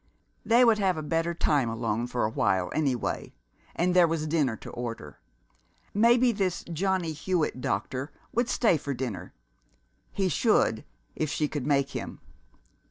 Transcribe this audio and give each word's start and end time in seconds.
They 0.43 0.65
would 0.65 0.79
have 0.79 0.97
a 0.97 1.03
better 1.03 1.35
time 1.35 1.69
alone, 1.69 2.07
for 2.07 2.25
awhile, 2.25 2.71
any 2.73 2.95
way, 2.95 3.35
and 3.75 3.95
there 3.95 4.07
was 4.07 4.25
dinner 4.25 4.57
to 4.57 4.71
order. 4.71 5.19
Maybe 5.93 6.31
this 6.31 6.63
Johnny 6.63 7.11
Hewitt 7.11 7.61
doctor 7.61 8.11
would 8.33 8.49
stay 8.49 8.77
for 8.77 8.95
dinner. 8.95 9.35
He 10.11 10.27
should 10.27 10.85
if 11.15 11.29
she 11.29 11.47
could 11.47 11.67
make 11.67 11.91
him! 11.91 12.19